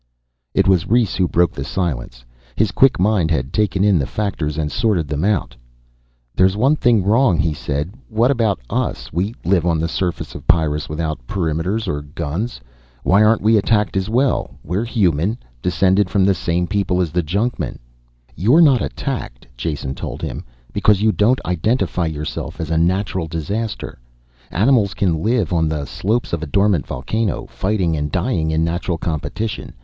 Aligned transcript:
It 0.55 0.67
was 0.67 0.87
Rhes 0.89 1.13
who 1.13 1.27
broke 1.27 1.51
the 1.51 1.63
silence. 1.63 2.25
His 2.55 2.71
quick 2.71 2.99
mind 2.99 3.29
had 3.29 3.53
taken 3.53 3.83
in 3.83 3.99
the 3.99 4.07
factors 4.07 4.57
and 4.57 4.71
sorted 4.71 5.07
them 5.07 5.23
out. 5.23 5.55
"There's 6.35 6.57
one 6.57 6.75
thing 6.75 7.03
wrong," 7.03 7.37
he 7.37 7.53
said. 7.53 7.91
"What 8.09 8.31
about 8.31 8.59
us? 8.67 9.13
We 9.13 9.35
live 9.45 9.63
on 9.63 9.77
the 9.77 9.87
surface 9.87 10.33
of 10.33 10.47
Pyrrus 10.47 10.89
without 10.89 11.27
perimeters 11.27 11.87
or 11.87 12.01
guns. 12.01 12.59
Why 13.03 13.21
aren't 13.21 13.43
we 13.43 13.57
attacked 13.57 13.95
as 13.95 14.09
well? 14.09 14.55
We're 14.63 14.85
human, 14.85 15.37
descended 15.61 16.09
from 16.09 16.25
the 16.25 16.33
same 16.33 16.65
people 16.65 16.99
as 16.99 17.11
the 17.11 17.21
junkmen." 17.21 17.77
"You're 18.35 18.59
not 18.59 18.81
attacked," 18.81 19.45
Jason 19.55 19.93
told 19.93 20.23
him, 20.23 20.43
"because 20.73 21.03
you 21.03 21.11
don't 21.11 21.39
identify 21.45 22.07
yourself 22.07 22.59
as 22.59 22.71
a 22.71 22.75
natural 22.79 23.27
disaster. 23.27 23.99
Animals 24.49 24.95
can 24.95 25.21
live 25.21 25.53
on 25.53 25.69
the 25.69 25.85
slopes 25.85 26.33
of 26.33 26.41
a 26.41 26.47
dormant 26.47 26.87
volcano, 26.87 27.45
fighting 27.51 27.95
and 27.95 28.11
dying 28.11 28.49
in 28.49 28.63
natural 28.63 28.97
competition. 28.97 29.73